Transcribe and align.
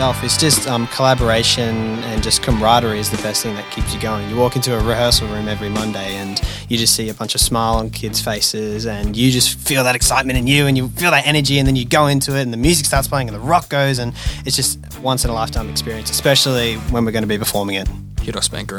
It's 0.00 0.38
just 0.38 0.66
um, 0.66 0.86
collaboration 0.86 1.76
and 2.04 2.22
just 2.22 2.42
camaraderie 2.42 2.98
is 2.98 3.10
the 3.10 3.18
best 3.18 3.42
thing 3.42 3.54
that 3.56 3.70
keeps 3.70 3.92
you 3.92 4.00
going. 4.00 4.30
You 4.30 4.36
walk 4.36 4.56
into 4.56 4.74
a 4.74 4.82
rehearsal 4.82 5.28
room 5.28 5.46
every 5.46 5.68
Monday 5.68 6.14
and 6.16 6.40
you 6.70 6.78
just 6.78 6.94
see 6.94 7.10
a 7.10 7.14
bunch 7.14 7.34
of 7.34 7.40
smile 7.42 7.74
on 7.74 7.90
kids' 7.90 8.18
faces 8.18 8.86
and 8.86 9.14
you 9.14 9.30
just 9.30 9.58
feel 9.58 9.84
that 9.84 9.94
excitement 9.94 10.38
in 10.38 10.46
you 10.46 10.66
and 10.66 10.74
you 10.74 10.88
feel 10.88 11.10
that 11.10 11.26
energy 11.26 11.58
and 11.58 11.68
then 11.68 11.76
you 11.76 11.84
go 11.84 12.06
into 12.06 12.34
it 12.34 12.40
and 12.40 12.50
the 12.50 12.56
music 12.56 12.86
starts 12.86 13.08
playing 13.08 13.28
and 13.28 13.34
the 13.36 13.40
rock 13.40 13.68
goes 13.68 13.98
and 13.98 14.14
it's 14.46 14.56
just 14.56 14.78
once 15.00 15.22
in 15.22 15.30
a 15.30 15.34
lifetime 15.34 15.68
experience, 15.68 16.10
especially 16.10 16.76
when 16.76 17.04
we're 17.04 17.12
going 17.12 17.22
to 17.22 17.28
be 17.28 17.36
performing 17.36 17.76
it. 17.76 17.86
Kudos 18.24 18.48
Bank. 18.48 18.72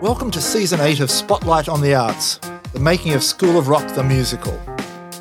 Welcome 0.00 0.30
to 0.30 0.40
season 0.40 0.80
8 0.80 1.00
of 1.00 1.10
Spotlight 1.10 1.68
on 1.68 1.82
the 1.82 1.94
Arts, 1.94 2.38
the 2.72 2.80
making 2.80 3.12
of 3.12 3.22
School 3.22 3.58
of 3.58 3.68
Rock 3.68 3.86
the 3.94 4.02
musical. 4.02 4.58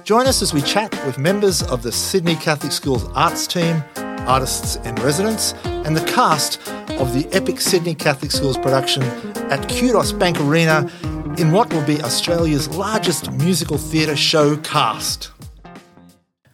Join 0.05 0.25
us 0.25 0.41
as 0.41 0.53
we 0.53 0.61
chat 0.61 0.89
with 1.05 1.17
members 1.17 1.61
of 1.63 1.83
the 1.83 1.91
Sydney 1.91 2.35
Catholic 2.35 2.71
Schools 2.71 3.03
arts 3.13 3.45
team, 3.45 3.83
artists 4.25 4.77
in 4.77 4.95
residence, 4.95 5.53
and 5.65 5.97
the 5.97 6.05
cast 6.05 6.65
of 6.91 7.13
the 7.13 7.27
epic 7.33 7.59
Sydney 7.59 7.93
Catholic 7.93 8.31
Schools 8.31 8.57
production 8.57 9.03
at 9.51 9.67
Kudos 9.67 10.13
Bank 10.13 10.39
Arena 10.39 10.89
in 11.37 11.51
what 11.51 11.73
will 11.73 11.85
be 11.85 12.01
Australia's 12.01 12.69
largest 12.69 13.33
musical 13.33 13.77
theatre 13.77 14.15
show 14.15 14.55
cast. 14.55 15.31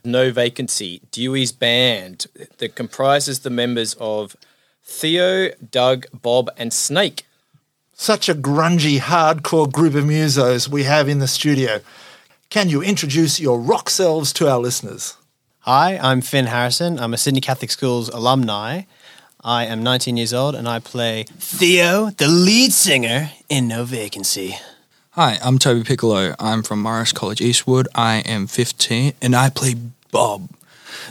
No 0.04 0.32
Vacancy, 0.32 1.00
Dewey's 1.12 1.52
band 1.52 2.26
that 2.58 2.74
comprises 2.74 3.38
the 3.40 3.50
members 3.50 3.94
of 4.00 4.34
Theo, 4.82 5.50
Doug, 5.70 6.06
Bob, 6.12 6.50
and 6.56 6.72
Snake. 6.72 7.24
Such 7.98 8.28
a 8.28 8.34
grungy, 8.34 8.98
hardcore 8.98 9.72
group 9.72 9.94
of 9.94 10.04
musos 10.04 10.68
we 10.68 10.82
have 10.82 11.08
in 11.08 11.18
the 11.18 11.26
studio. 11.26 11.80
Can 12.50 12.68
you 12.68 12.82
introduce 12.82 13.40
your 13.40 13.58
rock 13.58 13.88
selves 13.88 14.34
to 14.34 14.46
our 14.46 14.58
listeners? 14.58 15.16
Hi, 15.60 15.98
I'm 16.02 16.20
Finn 16.20 16.44
Harrison. 16.44 16.98
I'm 16.98 17.14
a 17.14 17.16
Sydney 17.16 17.40
Catholic 17.40 17.70
Schools 17.70 18.10
alumni. 18.10 18.82
I 19.42 19.64
am 19.64 19.82
19 19.82 20.18
years 20.18 20.34
old 20.34 20.54
and 20.54 20.68
I 20.68 20.78
play 20.78 21.24
Theo, 21.38 22.10
the 22.10 22.28
lead 22.28 22.74
singer 22.74 23.30
in 23.48 23.66
No 23.66 23.84
Vacancy. 23.84 24.56
Hi, 25.12 25.38
I'm 25.42 25.58
Toby 25.58 25.82
Piccolo. 25.82 26.34
I'm 26.38 26.62
from 26.62 26.84
Marist 26.84 27.14
College 27.14 27.40
Eastwood. 27.40 27.88
I 27.94 28.16
am 28.26 28.46
15 28.46 29.14
and 29.22 29.34
I 29.34 29.48
play 29.48 29.74
Bob, 30.12 30.50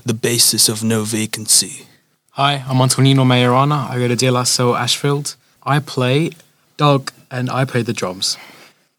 the 0.05 0.14
bassist 0.14 0.70
of 0.70 0.83
No 0.83 1.03
Vacancy. 1.03 1.88
Hi, 2.33 2.64
I'm 2.67 2.80
Antonino 2.80 3.23
Majorana. 3.23 3.89
I 3.89 3.97
go 3.97 4.08
to 4.08 4.16
De 4.16 4.30
La 4.30 4.44
Salle 4.44 4.75
Ashfield. 4.75 5.36
I 5.64 5.80
play 5.80 6.30
Doug 6.78 7.12
and 7.31 7.50
I 7.50 7.66
play 7.66 7.81
the 7.81 7.94
drums. 7.94 8.38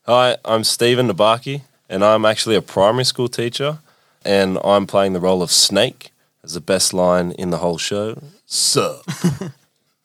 Hi, 0.07 0.37
I'm 0.45 0.65
Stephen 0.65 1.09
Nabaki, 1.09 1.63
and 1.89 2.05
I'm 2.05 2.25
actually 2.25 2.57
a 2.57 2.63
primary 2.63 3.05
school 3.05 3.29
teacher, 3.29 3.79
and 4.25 4.59
I'm 4.65 4.87
playing 4.87 5.13
the 5.13 5.21
role 5.21 5.43
of 5.43 5.51
Snake 5.51 6.11
as 6.43 6.55
the 6.55 6.61
best 6.61 6.95
line 6.95 7.33
in 7.33 7.51
the 7.51 7.59
whole 7.59 7.79
show. 7.79 8.23
Sup? 8.47 9.03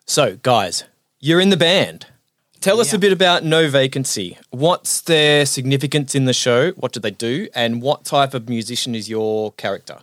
So, 0.08 0.36
guys, 0.44 0.84
you're 1.22 1.40
in 1.40 1.52
the 1.52 1.56
band. 1.56 2.08
Tell 2.60 2.82
us 2.82 2.92
a 2.92 3.00
bit 3.00 3.14
about 3.14 3.46
No 3.46 3.70
Vacancy. 3.70 4.38
What's 4.50 5.00
their 5.00 5.46
significance 5.46 6.16
in 6.16 6.26
the 6.26 6.34
show? 6.34 6.72
What 6.72 6.92
do 6.92 7.00
they 7.00 7.12
do? 7.12 7.48
And 7.56 7.82
what 7.82 8.04
type 8.04 8.34
of 8.34 8.50
musician 8.50 8.94
is 8.94 9.08
your 9.10 9.54
character? 9.54 10.00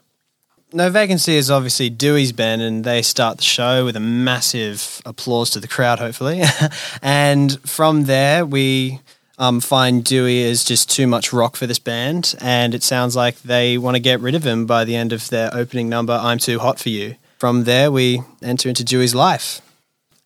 No 0.70 0.90
Vacancy 0.90 1.36
is 1.36 1.50
obviously 1.50 1.88
Dewey's 1.88 2.32
band, 2.32 2.60
and 2.60 2.84
they 2.84 3.00
start 3.00 3.38
the 3.38 3.42
show 3.42 3.86
with 3.86 3.96
a 3.96 4.00
massive 4.00 5.00
applause 5.06 5.48
to 5.50 5.60
the 5.60 5.68
crowd, 5.68 5.98
hopefully. 5.98 6.42
and 7.02 7.58
from 7.62 8.04
there, 8.04 8.44
we 8.44 9.00
um, 9.38 9.60
find 9.60 10.04
Dewey 10.04 10.40
is 10.40 10.64
just 10.64 10.90
too 10.90 11.06
much 11.06 11.32
rock 11.32 11.56
for 11.56 11.66
this 11.66 11.78
band, 11.78 12.34
and 12.42 12.74
it 12.74 12.82
sounds 12.82 13.16
like 13.16 13.40
they 13.40 13.78
want 13.78 13.94
to 13.94 14.00
get 14.00 14.20
rid 14.20 14.34
of 14.34 14.44
him 14.44 14.66
by 14.66 14.84
the 14.84 14.94
end 14.94 15.14
of 15.14 15.30
their 15.30 15.48
opening 15.54 15.88
number, 15.88 16.12
I'm 16.12 16.38
Too 16.38 16.58
Hot 16.58 16.78
for 16.78 16.90
You. 16.90 17.14
From 17.38 17.64
there, 17.64 17.90
we 17.90 18.20
enter 18.42 18.68
into 18.68 18.84
Dewey's 18.84 19.14
life. 19.14 19.62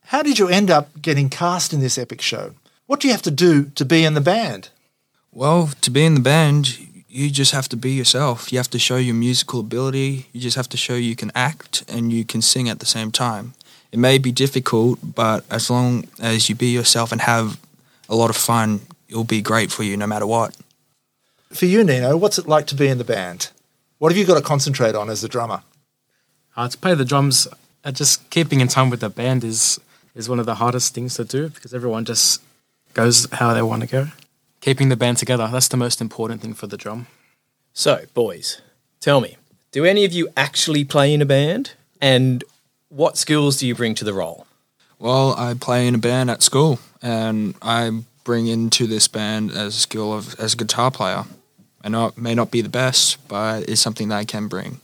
How 0.07 0.25
did 0.25 0.41
you 0.41 0.49
end 0.49 0.73
up 0.73 1.01
getting 1.01 1.29
cast 1.29 1.73
in 1.73 1.79
this 1.79 1.97
epic 1.97 2.21
show? 2.21 2.55
What 2.87 2.99
do 2.99 3.07
you 3.07 3.15
have 3.15 3.23
to 3.23 3.31
do 3.31 3.67
to 3.77 3.85
be 3.85 4.05
in 4.05 4.15
the 4.15 4.21
band? 4.21 4.71
Well, 5.31 5.71
to 5.83 5.91
be 5.91 6.05
in 6.05 6.15
the 6.15 6.21
band, 6.21 6.79
you 7.13 7.31
just 7.31 7.53
have 7.53 7.69
to 7.69 7.77
be 7.77 7.91
yourself. 7.91 8.51
You 8.51 8.59
have 8.59 8.71
to 8.71 8.79
show 8.79 8.97
your 8.97 9.15
musical 9.15 9.61
ability. 9.61 10.29
You 10.33 10.41
just 10.41 10.57
have 10.57 10.69
to 10.71 10.79
show 10.79 10.95
you 10.95 11.15
can 11.15 11.31
act 11.35 11.85
and 11.87 12.11
you 12.11 12.25
can 12.25 12.41
sing 12.41 12.71
at 12.71 12.79
the 12.79 12.87
same 12.87 13.13
time. 13.13 13.53
It 13.93 13.99
may 13.99 14.17
be 14.17 14.33
difficult, 14.33 14.99
but 15.15 15.45
as 15.51 15.69
long 15.69 16.09
as 16.19 16.49
you 16.49 16.55
be 16.55 16.69
yourself 16.73 17.13
and 17.13 17.21
have 17.21 17.61
a 18.09 18.15
lot 18.15 18.31
of 18.31 18.37
fun, 18.37 18.81
it'll 19.11 19.25
be 19.25 19.43
great 19.43 19.71
for 19.71 19.83
you 19.83 19.95
no 19.95 20.07
matter 20.07 20.27
what. 20.27 20.57
For 21.51 21.67
you, 21.67 21.85
Nino, 21.85 22.17
what's 22.17 22.39
it 22.39 22.49
like 22.49 22.67
to 22.69 22.75
be 22.75 22.89
in 22.89 22.97
the 22.97 23.05
band? 23.05 23.51
What 23.99 24.11
have 24.11 24.17
you 24.17 24.25
got 24.25 24.37
to 24.37 24.43
concentrate 24.43 24.95
on 24.95 25.11
as 25.11 25.23
a 25.23 25.29
drummer? 25.29 25.63
Uh, 26.57 26.69
to 26.69 26.79
play 26.79 26.95
the 26.95 27.05
drums, 27.05 27.47
uh, 27.85 27.93
just 27.93 28.31
keeping 28.31 28.63
in 28.63 28.69
time 28.69 28.89
with 28.89 29.01
the 29.01 29.11
band 29.11 29.45
is 29.45 29.79
is 30.15 30.29
one 30.29 30.39
of 30.39 30.47
the 30.47 30.57
hardest 30.57 30.95
things 30.95 31.15
to 31.15 31.25
do 31.25 31.49
because 31.49 31.73
everyone 31.73 32.05
just 32.05 32.43
goes 32.95 33.31
how 33.33 33.55
they 33.55 33.63
want 33.63 33.83
to 33.83 33.89
go. 33.89 34.09
Keeping 34.63 34.91
the 34.91 34.97
band 34.97 35.17
together, 35.17 35.49
that's 35.51 35.67
the 35.67 35.77
most 35.77 36.01
important 36.01 36.41
thing 36.41 36.55
for 36.55 36.69
the 36.69 36.77
drum. 36.77 37.09
So, 37.75 38.05
boys, 38.15 38.63
tell 39.01 39.21
me, 39.21 39.37
do 39.73 39.85
any 39.85 40.05
of 40.05 40.13
you 40.13 40.29
actually 40.37 40.85
play 40.85 41.13
in 41.13 41.21
a 41.21 41.27
band? 41.27 41.73
And 42.01 42.45
what 42.89 43.19
skills 43.19 43.57
do 43.59 43.67
you 43.67 43.75
bring 43.75 43.97
to 43.97 44.05
the 44.05 44.13
role? 44.13 44.47
Well, 45.01 45.35
I 45.37 45.55
play 45.55 45.89
in 45.89 45.97
a 45.97 45.99
band 45.99 46.31
at 46.31 46.43
school, 46.45 46.79
and 47.03 47.57
I 47.61 48.05
bring 48.23 48.47
into 48.47 48.87
this 48.87 49.09
band 49.09 49.51
as 49.51 49.77
a 49.77 49.81
skill 49.81 50.13
of 50.13 50.39
as 50.39 50.55
a 50.55 50.57
guitar 50.57 50.93
player. 50.93 51.25
I 51.83 51.89
know 51.89 52.07
it 52.07 52.17
may 52.17 52.37
not 52.37 52.53
be 52.53 52.61
the 52.61 52.69
best, 52.69 53.27
but 53.27 53.69
it's 53.69 53.81
something 53.81 54.11
that 54.11 54.19
I 54.19 54.25
can 54.25 54.47
bring. 54.47 54.81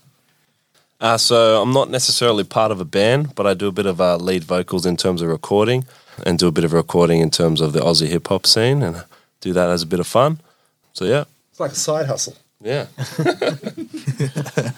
Uh, 1.01 1.19
so 1.19 1.63
I'm 1.63 1.73
not 1.73 1.89
necessarily 1.89 2.43
part 2.43 2.73
of 2.73 2.81
a 2.81 2.85
band, 2.85 3.37
but 3.37 3.47
I 3.47 3.55
do 3.55 3.69
a 3.69 3.73
bit 3.73 3.87
of 3.87 4.01
uh, 4.01 4.17
lead 4.17 4.43
vocals 4.43 4.85
in 4.85 4.97
terms 4.97 5.23
of 5.23 5.29
recording, 5.29 5.85
and 6.27 6.37
do 6.37 6.49
a 6.49 6.53
bit 6.53 6.65
of 6.65 6.73
recording 6.73 7.21
in 7.21 7.31
terms 7.31 7.61
of 7.61 7.73
the 7.73 7.79
Aussie 7.79 8.09
hip 8.09 8.27
hop 8.27 8.45
scene, 8.45 8.83
and 8.83 9.05
do 9.41 9.53
that 9.53 9.69
as 9.71 9.83
a 9.83 9.87
bit 9.87 10.01
of 10.01 10.07
fun. 10.07 10.41
So 10.93 11.05
yeah, 11.05 11.25
It's 11.51 11.61
like 11.61 11.73
a 11.73 11.77
side 11.77 12.07
hustle. 12.07 12.37
yeah. 12.61 12.87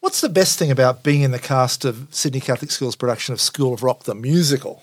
What's 0.00 0.20
the 0.20 0.28
best 0.28 0.58
thing 0.58 0.70
about 0.70 1.02
being 1.02 1.22
in 1.22 1.32
the 1.32 1.38
cast 1.38 1.84
of 1.84 2.06
Sydney 2.10 2.40
Catholic 2.40 2.70
Schools' 2.70 2.94
production 2.96 3.32
of 3.32 3.40
School 3.40 3.74
of 3.74 3.82
Rock 3.82 4.04
the 4.04 4.14
musical? 4.14 4.82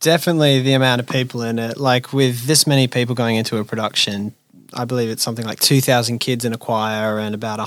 Definitely 0.00 0.60
the 0.60 0.72
amount 0.74 1.00
of 1.00 1.08
people 1.08 1.42
in 1.42 1.58
it. 1.58 1.78
Like 1.78 2.12
with 2.12 2.44
this 2.46 2.66
many 2.66 2.86
people 2.86 3.14
going 3.14 3.36
into 3.36 3.56
a 3.58 3.64
production, 3.64 4.34
I 4.74 4.84
believe 4.84 5.08
it's 5.08 5.22
something 5.22 5.46
like 5.46 5.60
2,000 5.60 6.18
kids 6.18 6.44
in 6.44 6.52
a 6.52 6.58
choir 6.58 7.18
and 7.18 7.34
about 7.34 7.60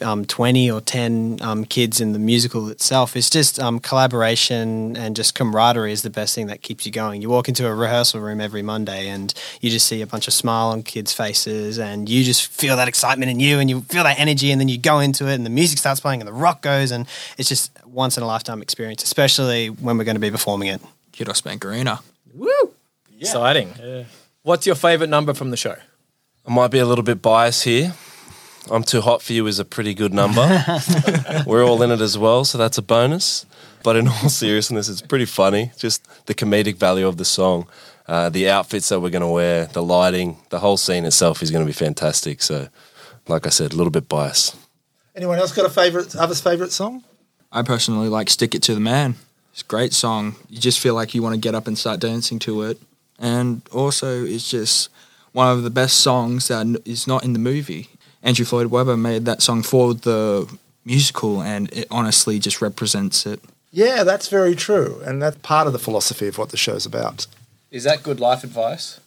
120 0.00 0.70
or 0.70 0.80
10 0.80 1.38
um, 1.40 1.64
kids 1.64 2.00
in 2.00 2.12
the 2.12 2.18
musical 2.18 2.68
itself. 2.68 3.16
It's 3.16 3.30
just 3.30 3.58
um, 3.58 3.78
collaboration 3.78 4.96
and 4.96 5.16
just 5.16 5.34
camaraderie 5.34 5.92
is 5.92 6.02
the 6.02 6.10
best 6.10 6.34
thing 6.34 6.46
that 6.48 6.62
keeps 6.62 6.86
you 6.86 6.92
going. 6.92 7.22
You 7.22 7.28
walk 7.28 7.48
into 7.48 7.66
a 7.66 7.74
rehearsal 7.74 8.20
room 8.20 8.40
every 8.40 8.62
Monday 8.62 9.08
and 9.08 9.32
you 9.60 9.70
just 9.70 9.86
see 9.86 10.02
a 10.02 10.06
bunch 10.06 10.28
of 10.28 10.34
smile 10.34 10.68
on 10.68 10.82
kids' 10.82 11.12
faces 11.12 11.78
and 11.78 12.08
you 12.08 12.24
just 12.24 12.46
feel 12.46 12.76
that 12.76 12.88
excitement 12.88 13.30
in 13.30 13.40
you 13.40 13.58
and 13.58 13.68
you 13.68 13.82
feel 13.82 14.04
that 14.04 14.18
energy 14.18 14.50
and 14.50 14.60
then 14.60 14.68
you 14.68 14.78
go 14.78 14.98
into 14.98 15.28
it 15.28 15.34
and 15.34 15.46
the 15.46 15.50
music 15.50 15.78
starts 15.78 16.00
playing 16.00 16.20
and 16.20 16.28
the 16.28 16.32
rock 16.32 16.62
goes 16.62 16.90
and 16.90 17.06
it's 17.38 17.48
just 17.48 17.70
once 17.86 18.16
in 18.16 18.22
a 18.22 18.26
lifetime 18.26 18.62
experience, 18.62 19.02
especially 19.02 19.68
when 19.68 19.98
we're 19.98 20.04
going 20.04 20.16
to 20.16 20.20
be 20.20 20.30
performing 20.30 20.68
it. 20.68 20.80
Kudos 21.16 21.40
Bank 21.40 21.64
Arena. 21.64 22.00
Woo! 22.34 22.48
Exciting. 23.18 24.06
What's 24.42 24.66
your 24.66 24.76
favourite 24.76 25.10
number 25.10 25.34
from 25.34 25.50
the 25.50 25.56
show? 25.56 25.76
I 26.46 26.52
might 26.52 26.70
be 26.70 26.78
a 26.78 26.86
little 26.86 27.02
bit 27.02 27.20
biased 27.20 27.64
here. 27.64 27.94
I'm 28.70 28.82
Too 28.82 29.00
Hot 29.00 29.22
For 29.22 29.32
You 29.32 29.46
is 29.46 29.58
a 29.60 29.64
pretty 29.64 29.94
good 29.94 30.12
number. 30.12 30.64
We're 31.46 31.64
all 31.64 31.80
in 31.82 31.92
it 31.92 32.00
as 32.00 32.18
well, 32.18 32.44
so 32.44 32.58
that's 32.58 32.78
a 32.78 32.82
bonus. 32.82 33.46
But 33.84 33.94
in 33.96 34.08
all 34.08 34.28
seriousness, 34.28 34.88
it's 34.88 35.00
pretty 35.02 35.24
funny. 35.24 35.70
Just 35.78 36.26
the 36.26 36.34
comedic 36.34 36.76
value 36.76 37.06
of 37.06 37.16
the 37.16 37.24
song, 37.24 37.68
uh, 38.08 38.28
the 38.28 38.50
outfits 38.50 38.88
that 38.88 39.00
we're 39.00 39.10
going 39.10 39.22
to 39.22 39.28
wear, 39.28 39.66
the 39.66 39.82
lighting, 39.82 40.38
the 40.50 40.58
whole 40.58 40.76
scene 40.76 41.04
itself 41.04 41.42
is 41.42 41.52
going 41.52 41.64
to 41.64 41.66
be 41.66 41.72
fantastic. 41.72 42.42
So, 42.42 42.68
like 43.28 43.46
I 43.46 43.50
said, 43.50 43.72
a 43.72 43.76
little 43.76 43.92
bit 43.92 44.08
biased. 44.08 44.56
Anyone 45.14 45.38
else 45.38 45.52
got 45.52 45.64
a 45.64 45.70
favorite, 45.70 46.16
other's 46.16 46.40
favorite 46.40 46.72
song? 46.72 47.04
I 47.52 47.62
personally 47.62 48.08
like 48.08 48.28
Stick 48.28 48.54
It 48.54 48.62
to 48.64 48.74
the 48.74 48.80
Man. 48.80 49.14
It's 49.52 49.62
a 49.62 49.66
great 49.66 49.92
song. 49.92 50.34
You 50.50 50.58
just 50.58 50.80
feel 50.80 50.94
like 50.94 51.14
you 51.14 51.22
want 51.22 51.34
to 51.34 51.40
get 51.40 51.54
up 51.54 51.68
and 51.68 51.78
start 51.78 52.00
dancing 52.00 52.40
to 52.40 52.62
it. 52.62 52.80
And 53.18 53.62
also, 53.72 54.24
it's 54.24 54.50
just 54.50 54.90
one 55.32 55.56
of 55.56 55.62
the 55.62 55.70
best 55.70 56.00
songs 56.00 56.48
that 56.48 56.82
is 56.84 57.06
not 57.06 57.22
in 57.24 57.32
the 57.32 57.38
movie. 57.38 57.90
Andrew 58.26 58.44
Lloyd 58.50 58.66
Webber 58.66 58.96
made 58.96 59.24
that 59.26 59.40
song 59.40 59.62
for 59.62 59.94
the 59.94 60.46
musical, 60.84 61.40
and 61.40 61.72
it 61.72 61.86
honestly 61.92 62.40
just 62.40 62.60
represents 62.60 63.24
it. 63.24 63.40
Yeah, 63.70 64.02
that's 64.02 64.28
very 64.28 64.56
true. 64.56 65.00
And 65.04 65.22
that's 65.22 65.36
part 65.38 65.68
of 65.68 65.72
the 65.72 65.78
philosophy 65.78 66.26
of 66.26 66.36
what 66.36 66.48
the 66.48 66.56
show's 66.56 66.84
about. 66.84 67.28
Is 67.70 67.84
that 67.84 68.02
good 68.02 68.18
life 68.18 68.42
advice? 68.42 68.98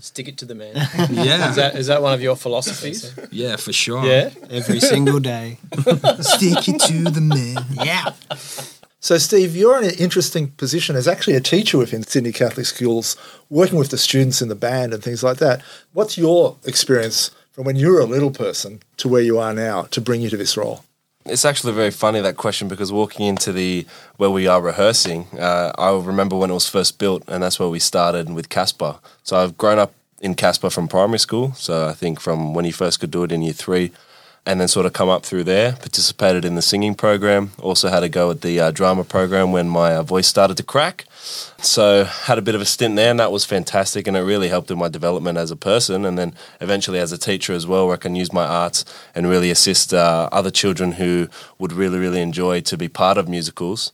Stick 0.00 0.28
it 0.28 0.38
to 0.38 0.44
the 0.46 0.54
man. 0.54 0.74
Yeah, 1.10 1.50
Is 1.50 1.56
that 1.56 1.74
is 1.74 1.86
that 1.86 2.00
one 2.02 2.14
of 2.14 2.22
your 2.22 2.36
philosophies? 2.36 3.14
yeah, 3.30 3.56
for 3.56 3.72
sure. 3.72 4.04
Yeah. 4.04 4.30
Every 4.50 4.80
single 4.80 5.20
day. 5.20 5.58
Stick 6.20 6.68
it 6.68 6.80
to 6.80 7.04
the 7.10 7.20
man. 7.22 7.64
Yeah. 7.82 8.12
So, 9.00 9.18
Steve, 9.18 9.54
you're 9.54 9.78
in 9.78 9.84
an 9.84 9.94
interesting 9.98 10.48
position 10.52 10.96
as 10.96 11.06
actually 11.06 11.36
a 11.36 11.40
teacher 11.40 11.78
within 11.78 12.02
Sydney 12.02 12.32
Catholic 12.32 12.66
schools, 12.66 13.16
working 13.48 13.78
with 13.78 13.90
the 13.90 13.98
students 13.98 14.42
in 14.42 14.48
the 14.48 14.54
band 14.54 14.92
and 14.92 15.02
things 15.02 15.22
like 15.22 15.38
that. 15.38 15.62
What's 15.92 16.18
your 16.18 16.56
experience 16.64 17.30
from 17.56 17.64
when 17.64 17.74
you 17.74 17.90
were 17.90 18.00
a 18.00 18.04
little 18.04 18.30
person 18.30 18.82
to 18.98 19.08
where 19.08 19.22
you 19.22 19.38
are 19.38 19.54
now 19.54 19.84
to 19.84 19.98
bring 19.98 20.20
you 20.20 20.28
to 20.28 20.36
this 20.36 20.58
role? 20.58 20.84
It's 21.24 21.46
actually 21.46 21.72
very 21.72 21.90
funny 21.90 22.20
that 22.20 22.36
question 22.36 22.68
because 22.68 22.92
walking 22.92 23.26
into 23.26 23.50
the 23.50 23.86
where 24.18 24.30
we 24.30 24.46
are 24.46 24.60
rehearsing, 24.60 25.26
uh, 25.38 25.72
I 25.76 25.90
remember 25.90 26.36
when 26.36 26.50
it 26.50 26.54
was 26.54 26.68
first 26.68 26.98
built, 26.98 27.24
and 27.26 27.42
that's 27.42 27.58
where 27.58 27.70
we 27.70 27.78
started 27.78 28.32
with 28.32 28.50
CaSPA. 28.50 28.98
So 29.22 29.38
I've 29.38 29.56
grown 29.56 29.78
up 29.78 29.94
in 30.20 30.34
CaSPA 30.34 30.70
from 30.70 30.86
primary 30.86 31.18
school. 31.18 31.54
So 31.54 31.88
I 31.88 31.94
think 31.94 32.20
from 32.20 32.52
when 32.52 32.66
you 32.66 32.74
first 32.74 33.00
could 33.00 33.10
do 33.10 33.24
it 33.24 33.32
in 33.32 33.40
year 33.40 33.54
three, 33.54 33.90
and 34.46 34.60
then 34.60 34.68
sort 34.68 34.86
of 34.86 34.92
come 34.92 35.08
up 35.08 35.24
through 35.24 35.42
there. 35.44 35.72
Participated 35.72 36.44
in 36.44 36.54
the 36.54 36.62
singing 36.62 36.94
program. 36.94 37.50
Also 37.60 37.88
had 37.88 38.04
a 38.04 38.08
go 38.08 38.30
at 38.30 38.42
the 38.42 38.60
uh, 38.60 38.70
drama 38.70 39.02
program 39.02 39.50
when 39.50 39.68
my 39.68 39.96
uh, 39.96 40.02
voice 40.04 40.28
started 40.28 40.56
to 40.56 40.62
crack. 40.62 41.04
So 41.58 42.04
had 42.04 42.38
a 42.38 42.42
bit 42.42 42.54
of 42.54 42.60
a 42.60 42.64
stint 42.64 42.94
there, 42.94 43.10
and 43.10 43.18
that 43.18 43.32
was 43.32 43.44
fantastic, 43.44 44.06
and 44.06 44.16
it 44.16 44.20
really 44.20 44.48
helped 44.48 44.70
in 44.70 44.78
my 44.78 44.88
development 44.88 45.36
as 45.36 45.50
a 45.50 45.56
person, 45.56 46.04
and 46.04 46.16
then 46.16 46.34
eventually 46.60 47.00
as 47.00 47.10
a 47.10 47.18
teacher 47.18 47.52
as 47.52 47.66
well, 47.66 47.86
where 47.86 47.96
I 47.96 47.98
can 47.98 48.14
use 48.14 48.32
my 48.32 48.44
arts 48.46 48.84
and 49.14 49.28
really 49.28 49.50
assist 49.50 49.92
uh, 49.92 50.28
other 50.30 50.50
children 50.50 50.92
who 50.92 51.28
would 51.58 51.72
really, 51.72 51.98
really 51.98 52.20
enjoy 52.20 52.60
to 52.60 52.76
be 52.76 52.88
part 52.88 53.18
of 53.18 53.28
musicals. 53.28 53.90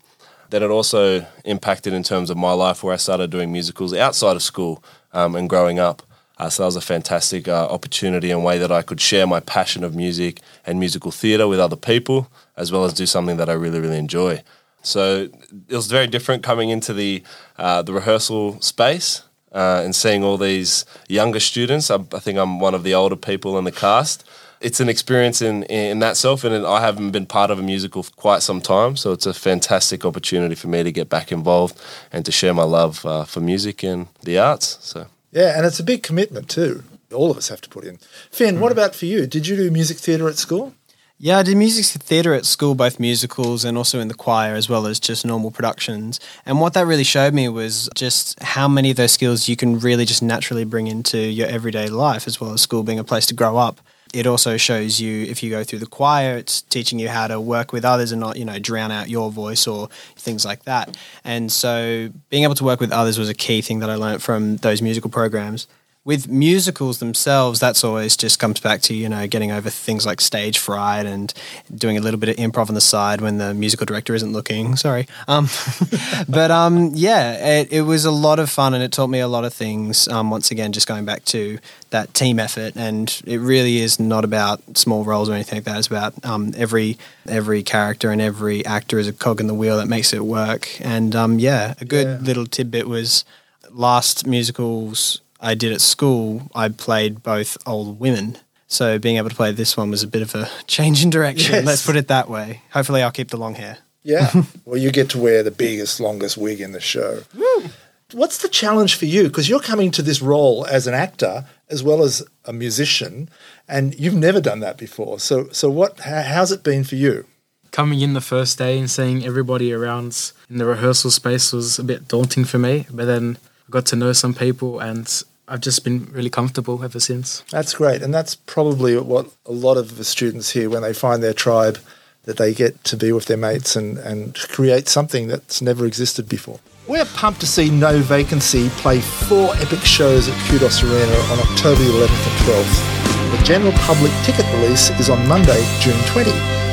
Then 0.50 0.62
it 0.62 0.68
also 0.68 1.24
impacted 1.46 1.94
in 1.94 2.02
terms 2.02 2.28
of 2.28 2.36
my 2.36 2.52
life, 2.52 2.84
where 2.84 2.92
I 2.92 2.98
started 2.98 3.30
doing 3.30 3.50
musicals 3.50 3.94
outside 3.94 4.36
of 4.36 4.42
school 4.42 4.84
um, 5.14 5.34
and 5.34 5.48
growing 5.48 5.78
up. 5.78 6.02
Uh, 6.42 6.50
so 6.50 6.64
that 6.64 6.66
was 6.66 6.74
a 6.74 6.80
fantastic 6.80 7.46
uh, 7.46 7.68
opportunity 7.70 8.32
and 8.32 8.42
way 8.42 8.58
that 8.58 8.72
I 8.72 8.82
could 8.82 9.00
share 9.00 9.28
my 9.28 9.38
passion 9.38 9.84
of 9.84 9.94
music 9.94 10.40
and 10.66 10.80
musical 10.80 11.12
theatre 11.12 11.46
with 11.46 11.60
other 11.60 11.76
people, 11.76 12.32
as 12.56 12.72
well 12.72 12.84
as 12.84 12.92
do 12.92 13.06
something 13.06 13.36
that 13.36 13.48
I 13.48 13.52
really, 13.52 13.78
really 13.78 13.96
enjoy. 13.96 14.42
So 14.82 15.28
it 15.68 15.76
was 15.76 15.86
very 15.86 16.08
different 16.08 16.42
coming 16.42 16.70
into 16.70 16.92
the 16.92 17.22
uh, 17.58 17.82
the 17.82 17.92
rehearsal 17.92 18.60
space 18.60 19.22
uh, 19.52 19.82
and 19.84 19.94
seeing 19.94 20.24
all 20.24 20.36
these 20.36 20.84
younger 21.08 21.38
students. 21.38 21.92
I, 21.92 21.98
I, 22.12 22.18
think 22.18 22.40
I'm 22.40 22.58
one 22.58 22.74
of 22.74 22.82
the 22.82 22.92
older 22.92 23.14
people 23.14 23.56
in 23.56 23.62
the 23.62 23.70
cast. 23.70 24.24
It's 24.60 24.80
an 24.80 24.88
experience 24.88 25.42
in 25.42 25.62
in 25.70 26.00
that 26.00 26.16
self, 26.16 26.42
and 26.42 26.66
I 26.66 26.80
haven't 26.80 27.12
been 27.12 27.26
part 27.26 27.52
of 27.52 27.60
a 27.60 27.62
musical 27.62 28.02
for 28.02 28.14
quite 28.16 28.42
some 28.42 28.60
time. 28.60 28.96
So 28.96 29.12
it's 29.12 29.26
a 29.26 29.32
fantastic 29.32 30.04
opportunity 30.04 30.56
for 30.56 30.66
me 30.66 30.82
to 30.82 30.90
get 30.90 31.08
back 31.08 31.30
involved 31.30 31.80
and 32.10 32.24
to 32.24 32.32
share 32.32 32.52
my 32.52 32.64
love 32.64 33.06
uh, 33.06 33.24
for 33.26 33.40
music 33.40 33.84
and 33.84 34.08
the 34.24 34.38
arts. 34.40 34.78
So. 34.80 35.06
Yeah, 35.32 35.56
and 35.56 35.66
it's 35.66 35.80
a 35.80 35.84
big 35.84 36.02
commitment 36.02 36.48
too. 36.48 36.84
All 37.12 37.30
of 37.30 37.36
us 37.36 37.48
have 37.48 37.60
to 37.62 37.68
put 37.68 37.84
in. 37.84 37.98
Finn, 38.30 38.56
mm. 38.56 38.60
what 38.60 38.70
about 38.70 38.94
for 38.94 39.06
you? 39.06 39.26
Did 39.26 39.46
you 39.46 39.56
do 39.56 39.70
music 39.70 39.96
theatre 39.96 40.28
at 40.28 40.36
school? 40.36 40.74
Yeah, 41.18 41.38
I 41.38 41.44
did 41.44 41.56
music 41.56 42.02
theatre 42.02 42.34
at 42.34 42.44
school, 42.44 42.74
both 42.74 42.98
musicals 42.98 43.64
and 43.64 43.78
also 43.78 44.00
in 44.00 44.08
the 44.08 44.14
choir, 44.14 44.54
as 44.54 44.68
well 44.68 44.86
as 44.86 44.98
just 44.98 45.24
normal 45.24 45.52
productions. 45.52 46.18
And 46.44 46.60
what 46.60 46.74
that 46.74 46.84
really 46.84 47.04
showed 47.04 47.32
me 47.32 47.48
was 47.48 47.88
just 47.94 48.42
how 48.42 48.66
many 48.66 48.90
of 48.90 48.96
those 48.96 49.12
skills 49.12 49.48
you 49.48 49.54
can 49.54 49.78
really 49.78 50.04
just 50.04 50.20
naturally 50.20 50.64
bring 50.64 50.88
into 50.88 51.18
your 51.18 51.46
everyday 51.46 51.88
life, 51.88 52.26
as 52.26 52.40
well 52.40 52.52
as 52.52 52.60
school 52.60 52.82
being 52.82 52.98
a 52.98 53.04
place 53.04 53.26
to 53.26 53.34
grow 53.34 53.56
up. 53.56 53.80
It 54.12 54.26
also 54.26 54.56
shows 54.56 55.00
you 55.00 55.24
if 55.24 55.42
you 55.42 55.50
go 55.50 55.64
through 55.64 55.78
the 55.78 55.86
choir, 55.86 56.36
it's 56.36 56.62
teaching 56.62 56.98
you 56.98 57.08
how 57.08 57.28
to 57.28 57.40
work 57.40 57.72
with 57.72 57.84
others 57.84 58.12
and 58.12 58.20
not, 58.20 58.36
you 58.36 58.44
know, 58.44 58.58
drown 58.58 58.90
out 58.90 59.08
your 59.08 59.30
voice 59.30 59.66
or 59.66 59.88
things 60.16 60.44
like 60.44 60.64
that. 60.64 60.96
And 61.24 61.50
so 61.50 62.10
being 62.28 62.44
able 62.44 62.54
to 62.56 62.64
work 62.64 62.80
with 62.80 62.92
others 62.92 63.18
was 63.18 63.28
a 63.28 63.34
key 63.34 63.62
thing 63.62 63.78
that 63.78 63.88
I 63.88 63.94
learned 63.94 64.22
from 64.22 64.56
those 64.58 64.82
musical 64.82 65.10
programs 65.10 65.66
with 66.04 66.28
musicals 66.28 66.98
themselves, 66.98 67.60
that's 67.60 67.84
always 67.84 68.16
just 68.16 68.40
comes 68.40 68.58
back 68.58 68.80
to 68.82 68.94
you 68.94 69.08
know 69.08 69.26
getting 69.28 69.52
over 69.52 69.70
things 69.70 70.04
like 70.04 70.20
stage 70.20 70.58
fright 70.58 71.06
and 71.06 71.32
doing 71.72 71.96
a 71.96 72.00
little 72.00 72.18
bit 72.18 72.28
of 72.28 72.36
improv 72.36 72.68
on 72.68 72.74
the 72.74 72.80
side 72.80 73.20
when 73.20 73.38
the 73.38 73.54
musical 73.54 73.86
director 73.86 74.14
isn't 74.14 74.32
looking. 74.32 74.74
Sorry, 74.76 75.06
um, 75.28 75.48
but 76.28 76.50
um, 76.50 76.90
yeah, 76.94 77.58
it, 77.60 77.72
it, 77.72 77.82
was 77.82 78.04
a 78.04 78.10
lot 78.10 78.40
of 78.40 78.50
fun 78.50 78.74
and 78.74 78.82
it 78.82 78.90
taught 78.90 79.08
me 79.08 79.20
a 79.20 79.28
lot 79.28 79.44
of 79.44 79.54
things. 79.54 80.08
Um, 80.08 80.30
once 80.30 80.50
again, 80.50 80.72
just 80.72 80.88
going 80.88 81.04
back 81.04 81.24
to 81.26 81.58
that 81.90 82.12
team 82.14 82.40
effort, 82.40 82.74
and 82.74 83.22
it 83.24 83.38
really 83.38 83.78
is 83.78 84.00
not 84.00 84.24
about 84.24 84.60
small 84.76 85.04
roles 85.04 85.28
or 85.28 85.34
anything 85.34 85.58
like 85.58 85.64
that. 85.64 85.78
It's 85.78 85.86
about 85.86 86.24
um, 86.24 86.52
every 86.56 86.98
every 87.28 87.62
character 87.62 88.10
and 88.10 88.20
every 88.20 88.66
actor 88.66 88.98
is 88.98 89.06
a 89.06 89.12
cog 89.12 89.40
in 89.40 89.46
the 89.46 89.54
wheel 89.54 89.76
that 89.76 89.86
makes 89.86 90.12
it 90.12 90.24
work. 90.24 90.68
And 90.80 91.14
um, 91.14 91.38
yeah, 91.38 91.74
a 91.80 91.84
good 91.84 92.06
yeah. 92.06 92.18
little 92.26 92.46
tidbit 92.46 92.88
was 92.88 93.24
last 93.70 94.26
musicals 94.26 95.20
I 95.42 95.54
did 95.54 95.72
at 95.72 95.80
school, 95.80 96.50
I 96.54 96.68
played 96.68 97.22
both 97.22 97.58
old 97.66 97.98
women. 97.98 98.38
So 98.68 98.98
being 98.98 99.16
able 99.16 99.28
to 99.28 99.36
play 99.36 99.52
this 99.52 99.76
one 99.76 99.90
was 99.90 100.02
a 100.02 100.06
bit 100.06 100.22
of 100.22 100.34
a 100.34 100.48
change 100.66 101.04
in 101.04 101.10
direction. 101.10 101.56
Yes. 101.56 101.66
Let's 101.66 101.84
put 101.84 101.96
it 101.96 102.08
that 102.08 102.30
way. 102.30 102.62
Hopefully, 102.70 103.02
I'll 103.02 103.10
keep 103.10 103.28
the 103.28 103.36
long 103.36 103.56
hair. 103.56 103.78
Yeah. 104.02 104.32
well, 104.64 104.78
you 104.78 104.90
get 104.90 105.10
to 105.10 105.18
wear 105.18 105.42
the 105.42 105.50
biggest, 105.50 106.00
longest 106.00 106.38
wig 106.38 106.60
in 106.60 106.72
the 106.72 106.80
show. 106.80 107.22
Woo. 107.34 107.64
What's 108.12 108.38
the 108.38 108.48
challenge 108.48 108.94
for 108.94 109.06
you? 109.06 109.24
Because 109.24 109.48
you're 109.48 109.60
coming 109.60 109.90
to 109.92 110.02
this 110.02 110.22
role 110.22 110.66
as 110.66 110.86
an 110.86 110.94
actor 110.94 111.44
as 111.68 111.82
well 111.82 112.02
as 112.02 112.22
a 112.44 112.52
musician, 112.52 113.28
and 113.66 113.98
you've 113.98 114.14
never 114.14 114.40
done 114.40 114.60
that 114.60 114.76
before. 114.76 115.18
So, 115.18 115.48
so 115.50 115.70
what? 115.70 116.00
how's 116.00 116.52
it 116.52 116.62
been 116.62 116.84
for 116.84 116.96
you? 116.96 117.26
Coming 117.70 118.00
in 118.00 118.12
the 118.12 118.20
first 118.20 118.58
day 118.58 118.78
and 118.78 118.90
seeing 118.90 119.24
everybody 119.24 119.72
around 119.72 120.32
in 120.50 120.58
the 120.58 120.66
rehearsal 120.66 121.10
space 121.10 121.52
was 121.52 121.78
a 121.78 121.84
bit 121.84 122.06
daunting 122.06 122.44
for 122.44 122.58
me, 122.58 122.86
but 122.90 123.06
then 123.06 123.38
I 123.66 123.70
got 123.70 123.86
to 123.86 123.96
know 123.96 124.12
some 124.12 124.34
people 124.34 124.78
and 124.78 125.08
I've 125.52 125.60
just 125.60 125.84
been 125.84 126.08
really 126.10 126.30
comfortable 126.30 126.82
ever 126.82 126.98
since. 126.98 127.44
That's 127.50 127.74
great. 127.74 128.00
And 128.00 128.14
that's 128.14 128.36
probably 128.36 128.96
what 128.96 129.28
a 129.44 129.52
lot 129.52 129.76
of 129.76 129.98
the 129.98 130.04
students 130.04 130.52
here, 130.52 130.70
when 130.70 130.80
they 130.80 130.94
find 130.94 131.22
their 131.22 131.34
tribe, 131.34 131.78
that 132.24 132.38
they 132.38 132.54
get 132.54 132.82
to 132.84 132.96
be 132.96 133.12
with 133.12 133.26
their 133.26 133.36
mates 133.36 133.76
and, 133.76 133.98
and 133.98 134.34
create 134.34 134.88
something 134.88 135.28
that's 135.28 135.60
never 135.60 135.84
existed 135.84 136.26
before. 136.26 136.58
We're 136.88 137.04
pumped 137.04 137.40
to 137.40 137.46
see 137.46 137.68
No 137.68 137.98
Vacancy 137.98 138.70
play 138.80 139.02
four 139.02 139.54
epic 139.56 139.80
shows 139.80 140.26
at 140.26 140.48
Kudos 140.48 140.82
Arena 140.82 141.18
on 141.28 141.38
October 141.40 141.82
11th 141.82 142.08
and 142.08 142.38
12th. 142.48 143.36
The 143.36 143.44
general 143.44 143.72
public 143.72 144.12
ticket 144.24 144.46
release 144.54 144.88
is 144.98 145.10
on 145.10 145.28
Monday, 145.28 145.62
June 145.80 146.00
20. 146.06 146.30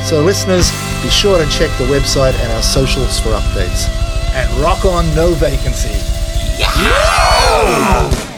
So, 0.08 0.22
listeners, 0.22 0.70
be 1.02 1.10
sure 1.10 1.36
to 1.36 1.50
check 1.50 1.68
the 1.76 1.84
website 1.84 2.32
and 2.32 2.50
our 2.52 2.62
socials 2.62 3.20
for 3.20 3.28
updates. 3.28 3.90
And 4.32 4.48
rock 4.62 4.86
on 4.86 5.04
No 5.14 5.34
Vacancy. 5.34 5.92
Yeah! 6.58 8.29